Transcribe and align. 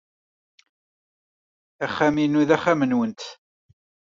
Axxam-inu 1.85 2.41
d 2.49 2.49
axxam-nwent. 2.55 3.21